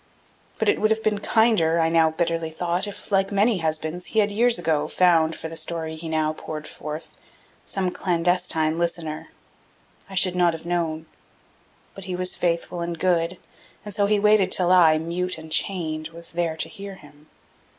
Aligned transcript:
But 0.57 0.67
it 0.67 0.81
would 0.81 0.89
have 0.89 1.03
been 1.03 1.19
kinder, 1.19 1.79
I 1.79 1.87
now 1.89 2.09
bitterly 2.09 2.49
thought, 2.49 2.87
if, 2.87 3.11
like 3.11 3.31
many 3.31 3.59
husbands, 3.59 4.07
he 4.07 4.17
had 4.17 4.31
years 4.31 4.57
ago 4.57 4.87
found 4.87 5.35
for 5.35 5.47
the 5.47 5.55
story 5.55 5.95
he 5.95 6.09
now 6.09 6.33
poured 6.33 6.67
forth 6.67 7.15
some 7.65 7.91
clandestine 7.91 8.79
listener; 8.79 9.27
I 10.09 10.15
should 10.15 10.35
not 10.35 10.53
have 10.53 10.65
known. 10.65 11.05
But 11.93 12.05
he 12.05 12.15
was 12.15 12.35
faithful 12.35 12.81
and 12.81 12.97
good, 12.97 13.37
and 13.85 13.93
so 13.93 14.07
he 14.07 14.19
waited 14.19 14.51
till 14.51 14.71
I, 14.71 14.97
mute 14.97 15.37
and 15.37 15.51
chained, 15.51 16.07
was 16.07 16.31
there 16.31 16.57
to 16.57 16.67
hear 16.67 16.95
him. 16.95 17.27